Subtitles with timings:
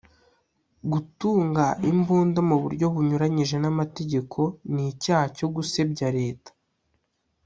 [0.91, 4.39] gutunga imbunda mu buryo bunyuranyije n’amategeko
[4.73, 6.51] n’icyaha cyo gusebya Leta